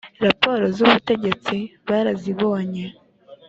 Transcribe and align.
raporo 0.25 0.63
z 0.75 0.77
ubutegetsi 0.85 1.55
barazibonye 1.87 2.85